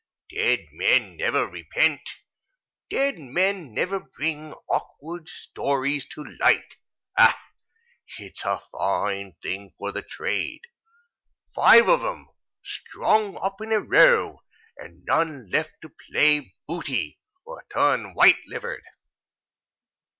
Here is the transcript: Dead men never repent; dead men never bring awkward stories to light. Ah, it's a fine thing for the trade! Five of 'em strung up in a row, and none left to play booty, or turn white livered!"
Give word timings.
Dead 0.33 0.69
men 0.71 1.15
never 1.15 1.45
repent; 1.47 2.01
dead 2.89 3.19
men 3.19 3.71
never 3.71 3.99
bring 3.99 4.51
awkward 4.67 5.29
stories 5.29 6.07
to 6.07 6.23
light. 6.39 6.77
Ah, 7.19 7.39
it's 8.17 8.43
a 8.43 8.59
fine 8.71 9.35
thing 9.43 9.75
for 9.77 9.91
the 9.91 10.01
trade! 10.01 10.61
Five 11.53 11.87
of 11.87 12.03
'em 12.03 12.29
strung 12.63 13.37
up 13.43 13.61
in 13.61 13.71
a 13.71 13.79
row, 13.79 14.41
and 14.75 15.03
none 15.05 15.51
left 15.51 15.73
to 15.83 15.91
play 16.11 16.55
booty, 16.67 17.19
or 17.45 17.63
turn 17.71 18.15
white 18.15 18.39
livered!" 18.47 18.81